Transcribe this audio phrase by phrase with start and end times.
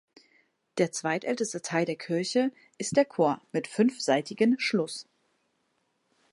[0.79, 5.07] Der zweitälteste Teil der Kirche ist der Chor mit fünfseitigen Schluss.